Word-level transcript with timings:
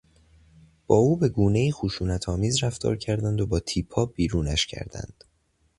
با 0.87 0.95
او 0.95 1.17
به 1.17 1.29
گونهای 1.29 1.71
خشونت 1.71 2.29
آمیز 2.29 2.63
رفتار 2.63 2.95
کردند 2.95 3.41
و 3.41 3.45
با 3.45 3.59
تیپا 3.59 4.05
بیرونش 4.05 4.67
کردند. 4.67 5.23